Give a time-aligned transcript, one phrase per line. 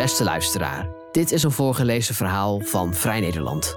[0.00, 3.76] Beste luisteraar, dit is een voorgelezen verhaal van Vrij Nederland.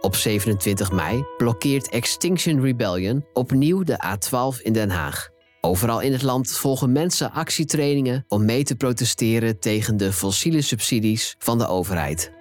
[0.00, 5.28] Op 27 mei blokkeert Extinction Rebellion opnieuw de A12 in Den Haag.
[5.60, 11.34] Overal in het land volgen mensen actietrainingen om mee te protesteren tegen de fossiele subsidies
[11.38, 12.32] van de overheid.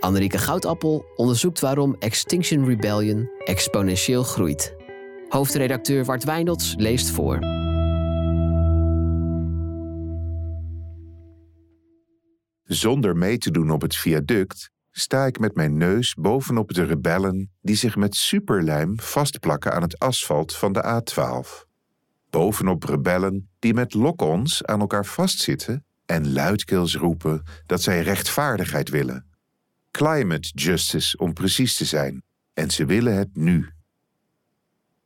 [0.00, 4.74] Annerieke Goudappel onderzoekt waarom Extinction Rebellion exponentieel groeit.
[5.28, 7.59] Hoofdredacteur Wart Wijnolds leest voor.
[12.70, 17.50] Zonder mee te doen op het viaduct sta ik met mijn neus bovenop de rebellen
[17.60, 21.68] die zich met superlijm vastplakken aan het asfalt van de A12.
[22.30, 29.26] Bovenop rebellen die met lock-ons aan elkaar vastzitten en luidkeels roepen dat zij rechtvaardigheid willen.
[29.90, 32.22] Climate justice om precies te zijn.
[32.54, 33.68] En ze willen het nu.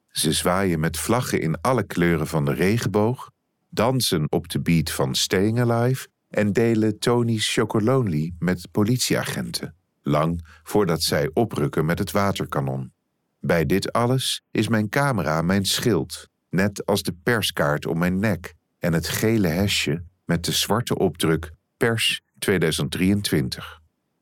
[0.09, 3.31] Ze zwaaien met vlaggen in alle kleuren van de regenboog,
[3.69, 11.03] dansen op de beat van Staying Alive en delen Tony's Chocolonely met politieagenten, lang voordat
[11.03, 12.93] zij oprukken met het waterkanon.
[13.41, 18.55] Bij dit alles is mijn camera mijn schild, net als de perskaart om mijn nek
[18.79, 23.81] en het gele hesje met de zwarte opdruk Pers 2023.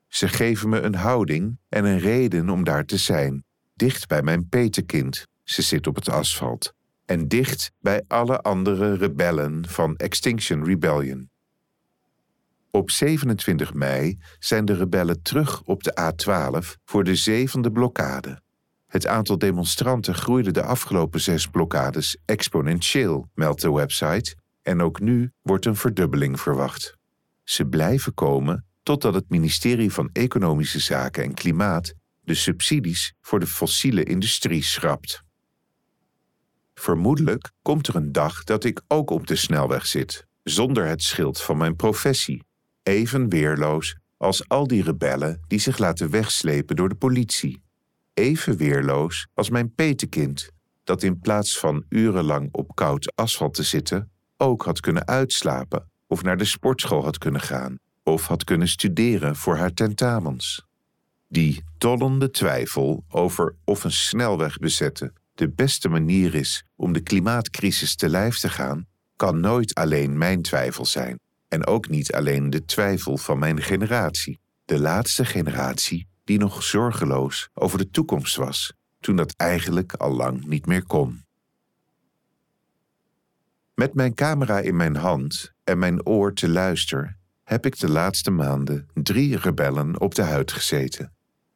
[0.09, 4.49] Ze geven me een houding en een reden om daar te zijn, dicht bij mijn
[4.49, 6.73] petekind, ze zit op het asfalt,
[7.05, 11.32] en dicht bij alle andere rebellen van Extinction Rebellion.
[12.75, 18.43] Op 27 mei zijn de rebellen terug op de A12 voor de zevende blokkade.
[18.87, 25.33] Het aantal demonstranten groeide de afgelopen zes blokkades exponentieel, meldt de website, en ook nu
[25.43, 26.97] wordt een verdubbeling verwacht.
[27.45, 33.47] Ze blijven komen totdat het ministerie van Economische Zaken en Klimaat de subsidies voor de
[33.47, 35.23] fossiele industrie schrapt.
[36.75, 41.43] Vermoedelijk komt er een dag dat ik ook op de snelweg zit, zonder het schild
[41.43, 42.45] van mijn professie,
[42.83, 47.63] even weerloos als al die rebellen die zich laten wegslepen door de politie.
[48.15, 50.51] Even weerloos als mijn petekind,
[50.85, 56.23] dat in plaats van urenlang op koud asfalt te zitten, ook had kunnen uitslapen of
[56.23, 60.67] naar de sportschool had kunnen gaan of had kunnen studeren voor haar tentamens.
[61.29, 67.97] Die tollende twijfel over of een snelweg bezetten de beste manier is om de klimaatcrisis
[67.97, 71.21] te lijf te gaan, kan nooit alleen mijn twijfel zijn.
[71.53, 77.49] En ook niet alleen de twijfel van mijn generatie, de laatste generatie die nog zorgeloos
[77.55, 81.25] over de toekomst was, toen dat eigenlijk al lang niet meer kon.
[83.75, 88.31] Met mijn camera in mijn hand en mijn oor te luisteren, heb ik de laatste
[88.31, 91.13] maanden drie rebellen op de huid gezeten: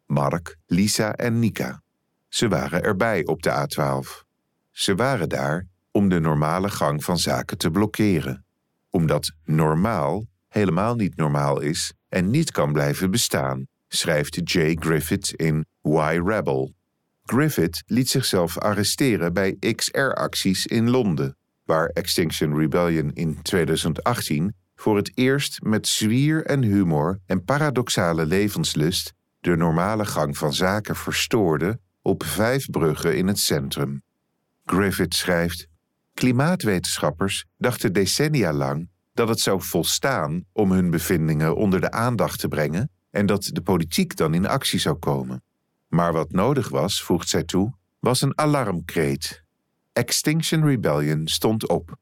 [0.06, 1.82] Mark, Lisa en Nika.
[2.28, 4.26] Ze waren erbij op de A12.
[4.70, 8.45] Ze waren daar om de normale gang van zaken te blokkeren,
[8.96, 15.66] omdat normaal helemaal niet normaal is en niet kan blijven bestaan, schrijft Jay Griffith in
[15.80, 16.74] Why Rebel.
[17.24, 25.10] Griffith liet zichzelf arresteren bij XR-acties in Londen, waar Extinction Rebellion in 2018 voor het
[25.14, 32.24] eerst met zwier en humor en paradoxale levenslust de normale gang van zaken verstoorde op
[32.24, 34.02] vijf bruggen in het centrum.
[34.64, 35.66] Griffith schrijft:
[36.16, 42.48] Klimaatwetenschappers dachten decennia lang dat het zou volstaan om hun bevindingen onder de aandacht te
[42.48, 45.42] brengen en dat de politiek dan in actie zou komen.
[45.88, 49.42] Maar wat nodig was, voegt zij toe, was een alarmkreet.
[49.92, 51.96] Extinction Rebellion stond op.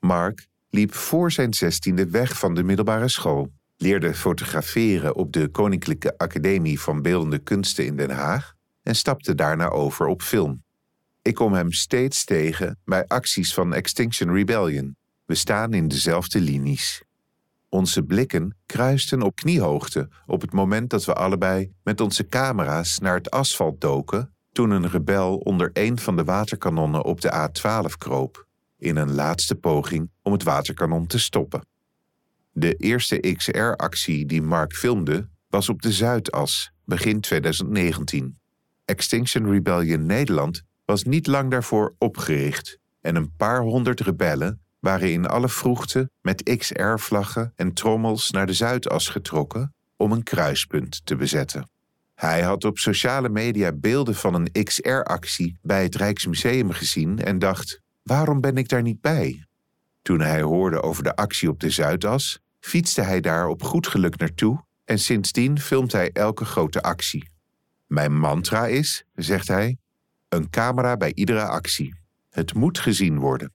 [0.00, 6.18] Mark liep voor zijn zestiende weg van de middelbare school, leerde fotograferen op de Koninklijke
[6.18, 10.62] Academie van Beeldende Kunsten in Den Haag en stapte daarna over op film.
[11.30, 14.96] Ik kom hem steeds tegen bij acties van Extinction Rebellion.
[15.24, 17.02] We staan in dezelfde linies.
[17.68, 23.14] Onze blikken kruisten op kniehoogte op het moment dat we allebei met onze camera's naar
[23.14, 28.46] het asfalt doken toen een rebel onder een van de waterkanonnen op de A12 kroop
[28.78, 31.66] in een laatste poging om het waterkanon te stoppen.
[32.52, 38.38] De eerste XR-actie die Mark filmde was op de Zuidas, begin 2019.
[38.84, 45.26] Extinction Rebellion Nederland was niet lang daarvoor opgericht en een paar honderd rebellen waren in
[45.26, 51.70] alle vroegte met XR-vlaggen en trommels naar de Zuidas getrokken om een kruispunt te bezetten.
[52.14, 57.80] Hij had op sociale media beelden van een XR-actie bij het Rijksmuseum gezien en dacht:
[58.02, 59.46] Waarom ben ik daar niet bij?
[60.02, 64.16] Toen hij hoorde over de actie op de Zuidas, fietste hij daar op goed geluk
[64.16, 67.30] naartoe en sindsdien filmt hij elke grote actie.
[67.86, 69.78] Mijn mantra is, zegt hij,
[70.30, 71.94] een camera bij iedere actie.
[72.30, 73.52] Het moet gezien worden.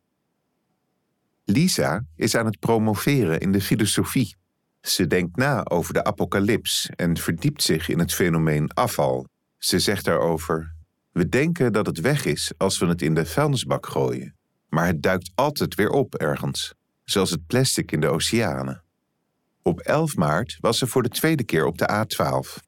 [1.45, 4.35] Lisa is aan het promoveren in de filosofie.
[4.81, 9.27] Ze denkt na over de apocalyps en verdiept zich in het fenomeen afval.
[9.57, 10.75] Ze zegt daarover:
[11.11, 14.35] We denken dat het weg is als we het in de vuilnisbak gooien,
[14.69, 16.73] maar het duikt altijd weer op ergens,
[17.03, 18.83] zoals het plastic in de oceanen.
[19.61, 22.63] Op 11 maart was ze voor de tweede keer op de A12.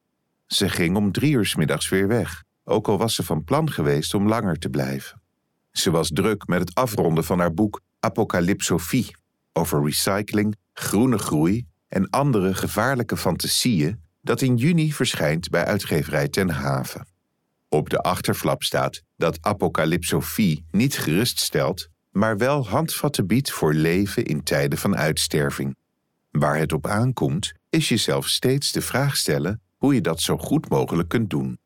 [0.46, 4.14] Ze ging om drie uur middags weer weg, ook al was ze van plan geweest
[4.14, 5.22] om langer te blijven.
[5.70, 9.16] Ze was druk met het afronden van haar boek Apocalypsofie
[9.52, 16.50] over recycling, groene groei en andere gevaarlijke fantasieën dat in juni verschijnt bij uitgeverij Ten
[16.50, 17.06] Haven.
[17.68, 24.42] Op de achterflap staat dat apocalypsofie niet geruststelt, maar wel handvatten biedt voor leven in
[24.42, 25.76] tijden van uitsterving.
[26.30, 30.68] Waar het op aankomt, is jezelf steeds de vraag stellen hoe je dat zo goed
[30.68, 31.58] mogelijk kunt doen.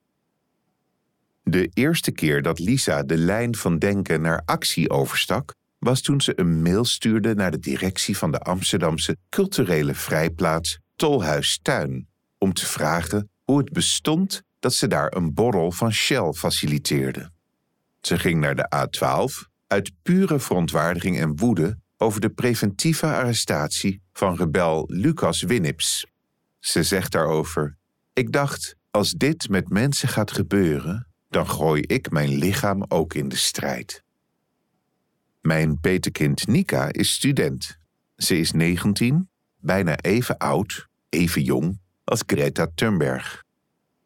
[1.52, 6.32] De eerste keer dat Lisa de lijn van denken naar actie overstak, was toen ze
[6.40, 12.08] een mail stuurde naar de directie van de Amsterdamse culturele vrijplaats Tolhuistuin
[12.38, 17.30] om te vragen hoe het bestond dat ze daar een borrel van Shell faciliteerde.
[18.00, 24.36] Ze ging naar de A12 uit pure verontwaardiging en woede over de preventieve arrestatie van
[24.36, 26.06] rebel Lucas Winnips.
[26.58, 27.76] Ze zegt daarover:
[28.12, 33.28] Ik dacht, als dit met mensen gaat gebeuren, dan gooi ik mijn lichaam ook in
[33.28, 34.02] de strijd.
[35.40, 37.78] Mijn petekind Nika is student.
[38.16, 43.44] Ze is 19, bijna even oud, even jong als Greta Thunberg.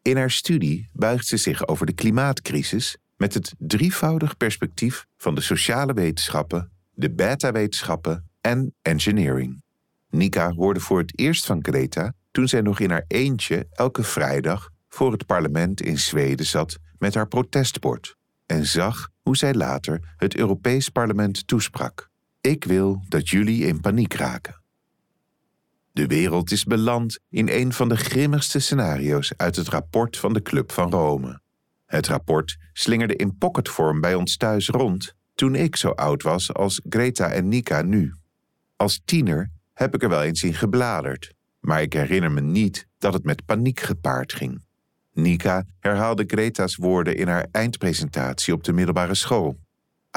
[0.01, 5.41] In haar studie buigt ze zich over de klimaatcrisis met het drievoudig perspectief van de
[5.41, 9.61] sociale wetenschappen, de beta-wetenschappen en engineering.
[10.09, 14.69] Nika hoorde voor het eerst van Greta toen zij nog in haar eentje elke vrijdag
[14.89, 18.15] voor het parlement in Zweden zat met haar protestbord
[18.45, 22.09] en zag hoe zij later het Europees Parlement toesprak.
[22.41, 24.61] Ik wil dat jullie in paniek raken.
[25.91, 30.41] De wereld is beland in een van de grimmigste scenario's uit het rapport van de
[30.41, 31.41] Club van Rome.
[31.85, 36.81] Het rapport slingerde in pocketvorm bij ons thuis rond toen ik zo oud was als
[36.89, 38.13] Greta en Nika nu.
[38.75, 43.13] Als tiener heb ik er wel eens in gebladerd, maar ik herinner me niet dat
[43.13, 44.65] het met paniek gepaard ging.
[45.17, 49.57] Nika herhaalde Greta's woorden in haar eindpresentatie op de middelbare school.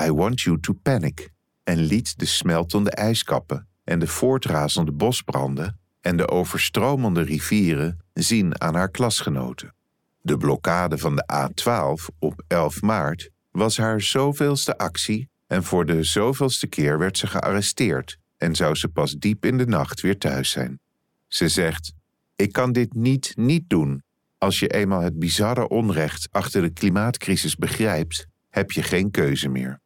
[0.03, 1.31] I want you to panic.
[1.65, 8.75] En liet de smeltende ijskappen en de voortrazende bosbranden en de overstromende rivieren zien aan
[8.75, 9.75] haar klasgenoten.
[10.21, 16.03] De blokkade van de A12 op 11 maart was haar zoveelste actie en voor de
[16.03, 20.51] zoveelste keer werd ze gearresteerd en zou ze pas diep in de nacht weer thuis
[20.51, 20.81] zijn.
[21.27, 21.93] Ze zegt:
[22.37, 24.03] Ik kan dit niet niet doen,
[24.41, 29.81] als je eenmaal het bizarre onrecht achter de klimaatcrisis begrijpt, heb je geen keuze meer.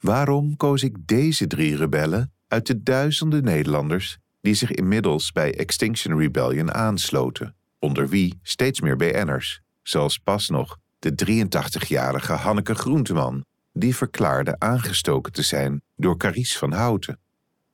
[0.00, 6.18] Waarom koos ik deze drie rebellen uit de duizenden Nederlanders die zich inmiddels bij Extinction
[6.18, 13.96] Rebellion aansloten, onder wie steeds meer BN'ers, zoals pas nog de 83-jarige Hanneke Groenteman, die
[13.96, 17.18] verklaarde aangestoken te zijn door Caries van Houten.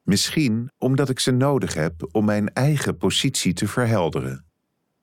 [0.03, 4.45] Misschien omdat ik ze nodig heb om mijn eigen positie te verhelderen.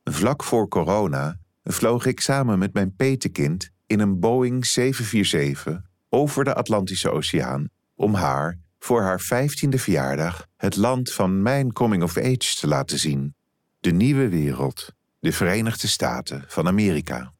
[0.04, 6.54] Vlak voor corona vloog ik samen met mijn petekind in een Boeing 747 over de
[6.54, 12.56] Atlantische Oceaan om haar voor haar 15e verjaardag het land van mijn coming of age
[12.60, 13.36] te laten zien.
[13.80, 17.34] De nieuwe wereld, de Verenigde Staten van Amerika.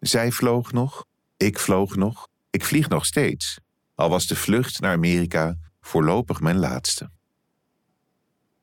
[0.00, 1.04] Zij vloog nog,
[1.36, 3.58] ik vloog nog, ik vlieg nog steeds,
[3.94, 7.10] al was de vlucht naar Amerika voorlopig mijn laatste.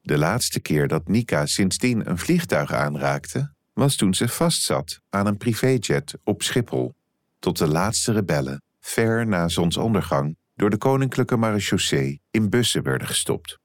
[0.02, 5.38] De laatste keer dat Nika sindsdien een vliegtuig aanraakte, was toen ze vastzat aan een
[5.38, 6.96] privéjet op Schiphol,
[7.40, 13.60] tot de laatste rebellen, ver na zonsondergang, door de Koninklijke Marechaussee in bussen werden gestopt.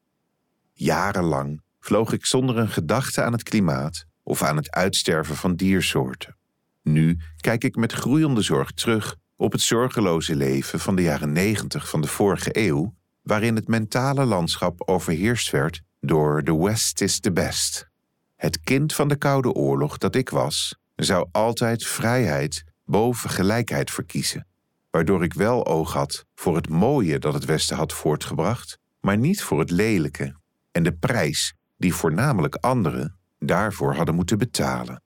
[0.72, 6.36] Jarenlang vloog ik zonder een gedachte aan het klimaat of aan het uitsterven van diersoorten.
[6.82, 11.88] Nu kijk ik met groeiende zorg terug op het zorgeloze leven van de jaren negentig
[11.88, 17.32] van de vorige eeuw waarin het mentale landschap overheerst werd door The West is the
[17.32, 17.88] best.
[18.36, 24.46] Het kind van de Koude Oorlog dat ik was, zou altijd vrijheid boven gelijkheid verkiezen,
[24.90, 29.42] waardoor ik wel oog had voor het mooie dat het Westen had voortgebracht, maar niet
[29.42, 30.36] voor het lelijke
[30.70, 35.02] en de prijs die voornamelijk anderen daarvoor hadden moeten betalen.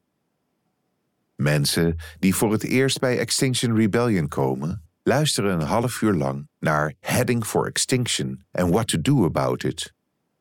[1.36, 6.94] Mensen die voor het eerst bij Extinction Rebellion komen, luisteren een half uur lang naar
[7.00, 9.92] Heading for Extinction and What to Do About It.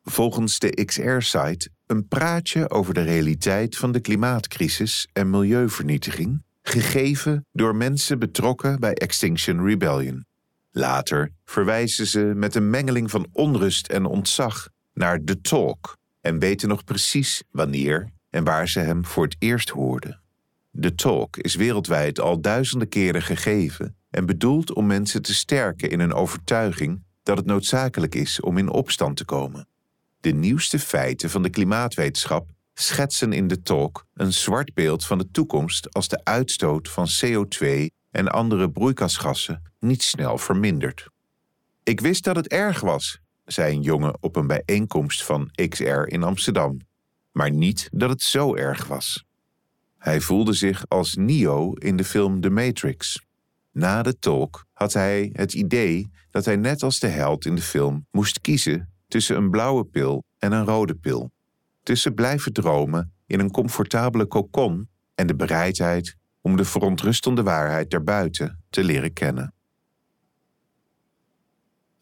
[0.03, 7.75] Volgens de XR-site een praatje over de realiteit van de klimaatcrisis en milieuvernietiging, gegeven door
[7.75, 10.25] mensen betrokken bij Extinction Rebellion.
[10.71, 16.67] Later verwijzen ze met een mengeling van onrust en ontzag naar The Talk en weten
[16.67, 20.21] nog precies wanneer en waar ze hem voor het eerst hoorden.
[20.79, 25.99] The Talk is wereldwijd al duizenden keren gegeven en bedoeld om mensen te sterken in
[25.99, 29.67] hun overtuiging dat het noodzakelijk is om in opstand te komen.
[30.19, 35.31] De nieuwste feiten van de klimaatwetenschap schetsen in de talk een zwart beeld van de
[35.31, 41.07] toekomst als de uitstoot van CO2 en andere broeikasgassen niet snel vermindert.
[41.83, 46.23] Ik wist dat het erg was, zei een jongen op een bijeenkomst van XR in
[46.23, 46.79] Amsterdam,
[47.31, 49.25] maar niet dat het zo erg was.
[49.97, 53.24] Hij voelde zich als Neo in de film The Matrix.
[53.77, 57.61] Na de talk had hij het idee dat hij net als de held in de
[57.61, 61.31] film moest kiezen tussen een blauwe pil en een rode pil.
[61.83, 68.63] Tussen blijven dromen in een comfortabele kokon en de bereidheid om de verontrustende waarheid daarbuiten
[68.69, 69.53] te leren kennen.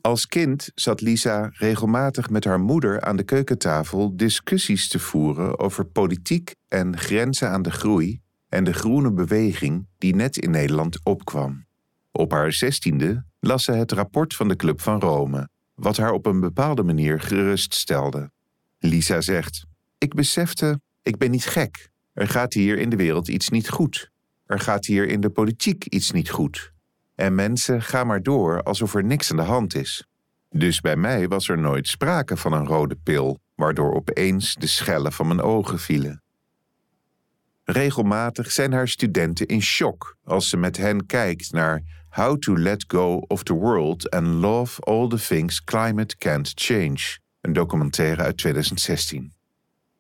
[0.01, 5.85] Als kind zat Lisa regelmatig met haar moeder aan de keukentafel discussies te voeren over
[5.85, 8.22] politiek en grenzen aan de groei
[8.53, 11.65] en de groene beweging die net in Nederland opkwam.
[12.11, 16.25] Op haar zestiende las ze het rapport van de Club van Rome, wat haar op
[16.25, 18.31] een bepaalde manier geruststelde.
[18.79, 19.65] Lisa zegt:
[19.97, 21.89] Ik besefte, ik ben niet gek.
[22.13, 24.11] Er gaat hier in de wereld iets niet goed.
[24.45, 26.73] Er gaat hier in de politiek iets niet goed.
[27.15, 30.07] En mensen gaan maar door alsof er niks aan de hand is.
[30.49, 35.11] Dus bij mij was er nooit sprake van een rode pil, waardoor opeens de schellen
[35.11, 36.22] van mijn ogen vielen.
[37.65, 42.85] Regelmatig zijn haar studenten in shock als ze met hen kijkt naar How to Let
[42.87, 48.37] Go of the World and Love All the Things Climate Can't Change, een documentaire uit
[48.37, 49.33] 2016.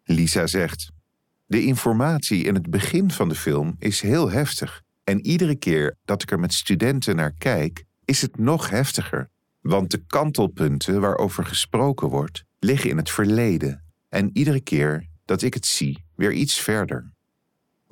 [0.03, 0.91] Lisa zegt:
[1.45, 4.81] De informatie in het begin van de film is heel heftig.
[5.03, 9.29] En iedere keer dat ik er met studenten naar kijk, is het nog heftiger.
[9.61, 13.83] Want de kantelpunten waarover gesproken wordt, liggen in het verleden.
[14.09, 17.12] En iedere keer dat ik het zie, weer iets verder.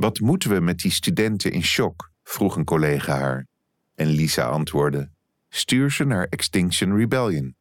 [0.01, 2.11] Wat moeten we met die studenten in shock?
[2.23, 3.47] vroeg een collega haar.
[3.95, 5.09] En Lisa antwoordde:
[5.49, 7.55] Stuur ze naar Extinction Rebellion.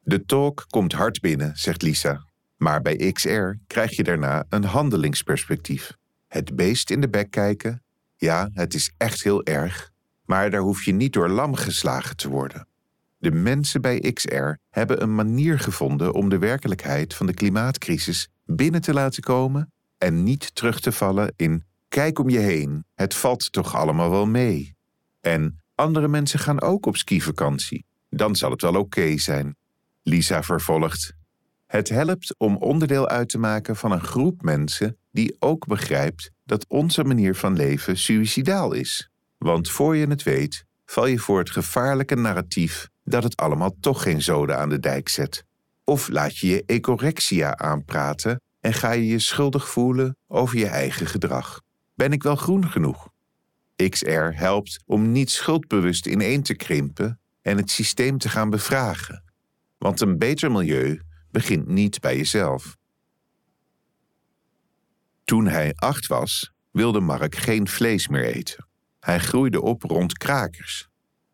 [0.00, 2.26] De talk komt hard binnen, zegt Lisa.
[2.56, 5.96] Maar bij XR krijg je daarna een handelingsperspectief.
[6.26, 7.82] Het beest in de bek kijken.
[8.16, 9.90] Ja, het is echt heel erg.
[10.24, 12.68] Maar daar hoef je niet door lam geslagen te worden.
[13.18, 18.80] De mensen bij XR hebben een manier gevonden om de werkelijkheid van de klimaatcrisis binnen
[18.80, 23.52] te laten komen en niet terug te vallen in kijk om je heen, het valt
[23.52, 24.76] toch allemaal wel mee.
[25.20, 27.84] En andere mensen gaan ook op skivakantie.
[28.10, 29.56] Dan zal het wel oké zijn.
[30.02, 31.12] Lisa vervolgt.
[31.66, 36.66] Het helpt om onderdeel uit te maken van een groep mensen die ook begrijpt dat
[36.68, 39.10] onze manier van leven suïcidaal is.
[39.38, 44.02] Want voor je het weet, val je voor het gevaarlijke narratief dat het allemaal toch
[44.02, 45.44] geen zoden aan de dijk zet.
[45.84, 51.06] Of laat je je ecorexia aanpraten en ga je je schuldig voelen over je eigen
[51.06, 51.62] gedrag.
[51.94, 53.08] Ben ik wel groen genoeg?
[53.88, 59.24] XR helpt om niet schuldbewust ineen te krimpen en het systeem te gaan bevragen.
[59.78, 62.76] Want een beter milieu begint niet bij jezelf.
[65.24, 68.66] Toen hij acht was, wilde Mark geen vlees meer eten.
[69.00, 70.88] Hij groeide op rond krakers.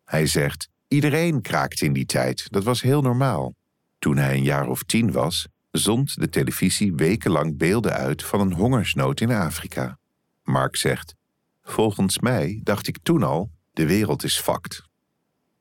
[0.05, 3.55] Hij zegt: iedereen kraakte in die tijd, dat was heel normaal.
[3.99, 8.53] Toen hij een jaar of tien was, zond de televisie wekenlang beelden uit van een
[8.53, 9.97] hongersnood in Afrika.
[10.43, 11.15] Mark zegt:
[11.63, 14.83] Volgens mij dacht ik toen al: de wereld is fucked.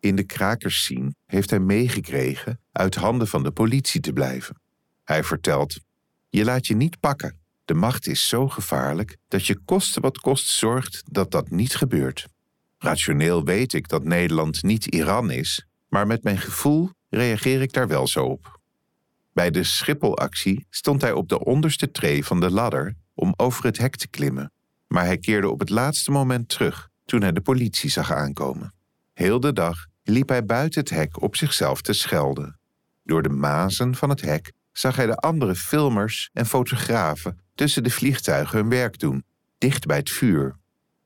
[0.00, 4.60] In de krakersscene heeft hij meegekregen uit handen van de politie te blijven.
[5.04, 5.80] Hij vertelt:
[6.28, 7.40] Je laat je niet pakken.
[7.64, 12.26] De macht is zo gevaarlijk dat je koste wat kost zorgt dat dat niet gebeurt.
[12.78, 17.88] Rationeel weet ik dat Nederland niet Iran is, maar met mijn gevoel reageer ik daar
[17.88, 18.60] wel zo op.
[19.32, 23.78] Bij de Schipholactie stond hij op de onderste tree van de ladder om over het
[23.78, 24.52] hek te klimmen,
[24.86, 28.74] maar hij keerde op het laatste moment terug toen hij de politie zag aankomen.
[29.12, 32.58] Heel de dag liep hij buiten het hek op zichzelf te schelden.
[33.02, 37.90] Door de mazen van het hek zag hij de andere filmers en fotografen tussen de
[37.90, 39.24] vliegtuigen hun werk doen,
[39.58, 40.56] dicht bij het vuur.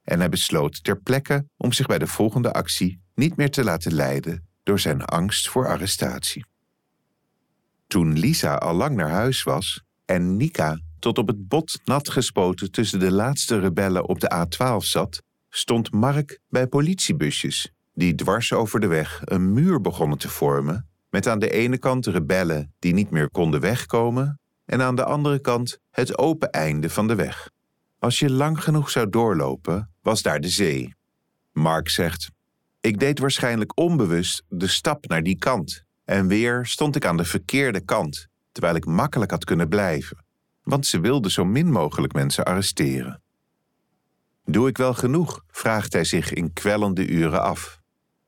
[0.02, 3.94] En hij besloot ter plekke om zich bij de volgende actie niet meer te laten
[3.94, 6.44] leiden door zijn angst voor arrestatie.
[7.86, 12.70] Toen Lisa al lang naar huis was en Nika tot op het bot nat gespoten
[12.70, 18.80] tussen de laatste rebellen op de A12 zat, stond Mark bij politiebusjes die dwars over
[18.80, 23.10] de weg een muur begonnen te vormen, met aan de ene kant rebellen die niet
[23.10, 27.50] meer konden wegkomen en aan de andere kant het open einde van de weg.
[27.98, 30.94] Als je lang genoeg zou doorlopen, was daar de zee.
[31.52, 32.30] Mark zegt:
[32.80, 37.24] Ik deed waarschijnlijk onbewust de stap naar die kant En weer stond ik aan de
[37.24, 40.24] verkeerde kant, terwijl ik makkelijk had kunnen blijven,
[40.62, 43.22] want ze wilden zo min mogelijk mensen arresteren.
[44.44, 45.44] Doe ik wel genoeg?
[45.50, 47.80] vraagt hij zich in kwellende uren af.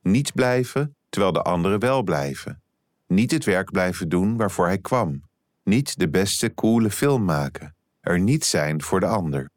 [0.02, 2.62] Niet blijven, terwijl de anderen wel blijven.
[3.06, 5.22] Niet het werk blijven doen waarvoor hij kwam.
[5.62, 7.74] Niet de beste coole film maken.
[8.00, 9.50] Er niet zijn voor de ander.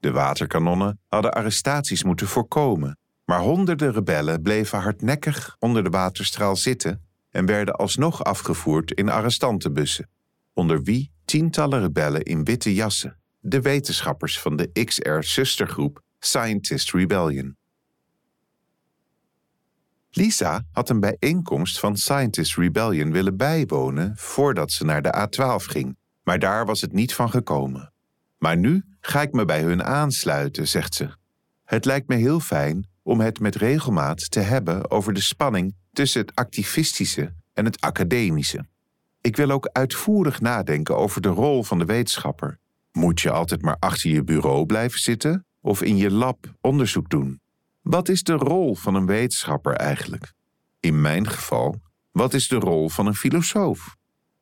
[0.00, 7.02] De waterkanonnen hadden arrestaties moeten voorkomen, maar honderden rebellen bleven hardnekkig onder de waterstraal zitten
[7.34, 10.08] en werden alsnog afgevoerd in arrestantenbussen,
[10.52, 17.56] onder wie tientallen rebellen in witte jassen, de wetenschappers van de XR-zustergroep Scientist Rebellion.
[20.10, 25.96] Lisa had een bijeenkomst van Scientist Rebellion willen bijwonen voordat ze naar de A12 ging,
[26.22, 27.92] maar daar was het niet van gekomen.
[28.38, 31.16] Maar nu ga ik me bij hun aansluiten, zegt ze.
[31.64, 36.20] Het lijkt me heel fijn om het met regelmaat te hebben over de spanning tussen
[36.20, 38.66] het activistische en het academische.
[39.20, 42.58] Ik wil ook uitvoerig nadenken over de rol van de wetenschapper.
[42.92, 47.40] Moet je altijd maar achter je bureau blijven zitten of in je lab onderzoek doen?
[47.82, 50.32] Wat is de rol van een wetenschapper eigenlijk?
[50.80, 53.96] In mijn geval, wat is de rol van een filosoof?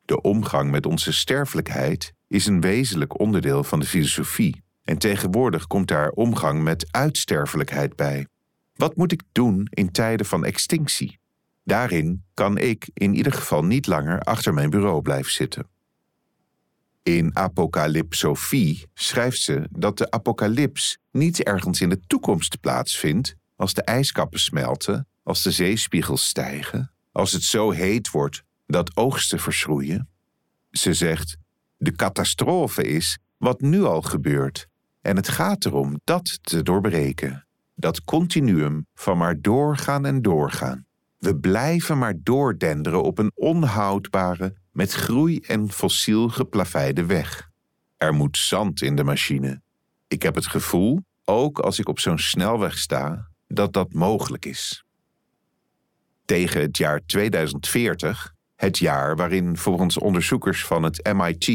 [0.05, 5.89] De omgang met onze sterfelijkheid is een wezenlijk onderdeel van de filosofie en tegenwoordig komt
[5.89, 8.27] daar omgang met uitsterfelijkheid bij.
[8.75, 11.21] Wat moet ik doen in tijden van extinctie?
[11.65, 15.71] Daarin kan ik in ieder geval niet langer achter mijn bureau blijven zitten.
[17.03, 23.83] In Apocalypsofie schrijft ze dat de apocalyps niet ergens in de toekomst plaatsvindt als de
[23.83, 30.09] ijskappen smelten, als de zeespiegels stijgen, als het zo heet wordt dat oogsten verschroeien.
[30.71, 31.37] Ze zegt:
[31.77, 34.67] de catastrofe is wat nu al gebeurt
[35.01, 37.47] en het gaat erom dat te doorbreken.
[37.75, 40.87] Dat continuum van maar doorgaan en doorgaan.
[41.23, 47.49] We blijven maar doordenderen op een onhoudbare, met groei en fossiel geplaveide weg.
[47.97, 49.63] Er moet zand in de machine.
[50.09, 54.85] Ik heb het gevoel, ook als ik op zo'n snelweg sta, dat dat mogelijk is.
[56.25, 61.47] Tegen het jaar 2040, het jaar waarin volgens onderzoekers van het MIT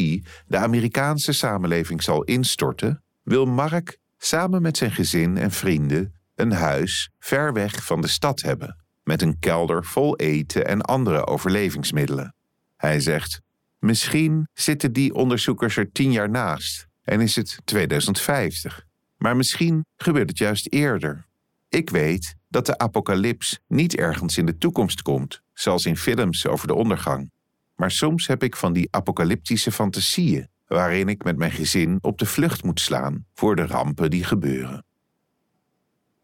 [0.47, 7.09] de Amerikaanse samenleving zal instorten, wil Mark samen met zijn gezin en vrienden een huis
[7.19, 12.35] ver weg van de stad hebben, met een kelder vol eten en andere overlevingsmiddelen.
[12.75, 13.41] Hij zegt:
[13.79, 18.85] Misschien zitten die onderzoekers er tien jaar naast en is het 2050.
[19.17, 21.25] Maar misschien gebeurt het juist eerder.
[21.69, 26.67] Ik weet dat de apocalyps niet ergens in de toekomst komt, zoals in films over
[26.67, 27.31] de ondergang.
[27.75, 32.25] Maar soms heb ik van die apocalyptische fantasieën, waarin ik met mijn gezin op de
[32.25, 34.86] vlucht moet slaan voor de rampen die gebeuren.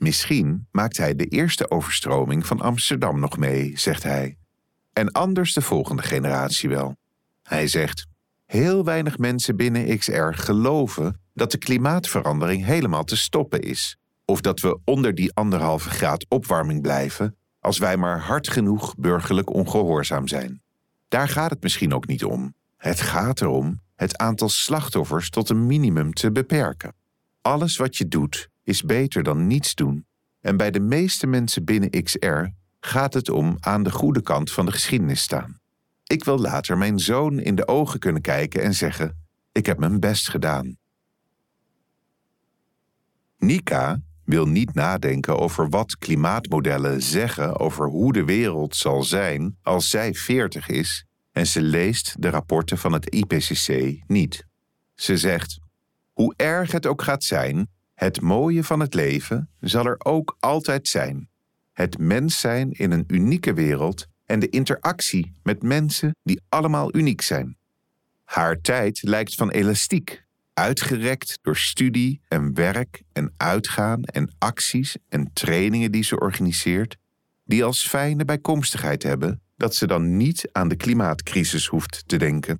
[0.04, 4.38] Misschien maakt hij de eerste overstroming van Amsterdam nog mee, zegt hij.
[4.94, 6.96] En anders de volgende generatie wel.
[7.44, 8.06] Hij zegt:
[8.46, 13.98] Heel weinig mensen binnen XR geloven dat de klimaatverandering helemaal te stoppen is.
[14.26, 19.54] Of dat we onder die anderhalve graad opwarming blijven als wij maar hard genoeg burgerlijk
[19.54, 20.62] ongehoorzaam zijn.
[21.08, 22.54] Daar gaat het misschien ook niet om.
[22.78, 26.94] Het gaat erom het aantal slachtoffers tot een minimum te beperken.
[27.42, 30.06] Alles wat je doet is beter dan niets doen.
[30.42, 32.44] En bij de meeste mensen binnen XR
[32.80, 35.60] gaat het om aan de goede kant van de geschiedenis staan.
[36.04, 40.00] Ik wil later mijn zoon in de ogen kunnen kijken en zeggen: Ik heb mijn
[40.00, 40.78] best gedaan.
[43.38, 49.90] Nika wil niet nadenken over wat klimaatmodellen zeggen over hoe de wereld zal zijn als
[49.90, 54.46] zij 40 is en ze leest de rapporten van het IPCC niet.
[54.96, 55.60] Ze zegt:
[56.12, 57.68] Hoe erg het ook gaat zijn,
[58.04, 61.30] het mooie van het leven zal er ook altijd zijn.
[61.74, 67.22] Het mens zijn in een unieke wereld en de interactie met mensen die allemaal uniek
[67.22, 67.58] zijn.
[68.24, 75.34] Haar tijd lijkt van elastiek, uitgerekt door studie en werk en uitgaan en acties en
[75.34, 76.98] trainingen die ze organiseert,
[77.46, 82.60] die als fijne bijkomstigheid hebben dat ze dan niet aan de klimaatcrisis hoeft te denken.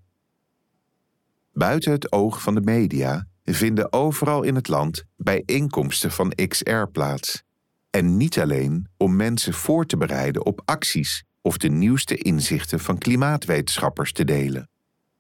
[1.54, 7.44] Buiten het oog van de media vinden overal in het land bijeenkomsten van XR plaats.
[7.90, 12.98] En niet alleen om mensen voor te bereiden op acties of de nieuwste inzichten van
[12.98, 14.70] klimaatwetenschappers te delen.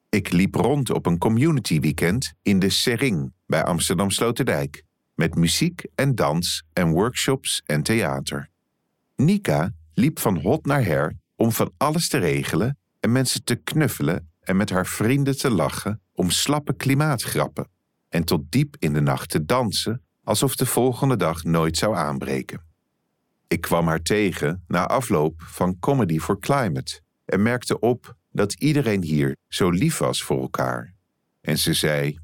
[0.10, 4.84] Ik liep rond op een community weekend in de Sering bij Amsterdam Sloterdijk,
[5.16, 8.50] met muziek en dans en workshops en theater.
[9.16, 14.32] Nika liep van hot naar her om van alles te regelen en mensen te knuffelen
[14.40, 17.68] en met haar vrienden te lachen om slappe klimaatgrappen
[18.14, 22.62] en tot diep in de nacht te dansen alsof de volgende dag nooit zou aanbreken.
[23.48, 29.04] Ik kwam haar tegen na afloop van Comedy for Climate, en merkte op dat iedereen
[29.04, 30.94] hier zo lief was voor elkaar.
[31.42, 32.20] En ze zei: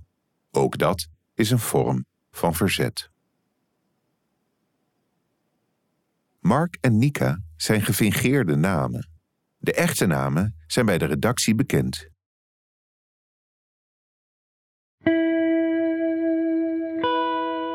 [0.52, 3.10] Ook dat is een vorm van verzet.
[6.40, 9.10] Mark en Nika zijn gefingeerde namen.
[9.58, 12.10] De echte namen zijn bij de redactie bekend.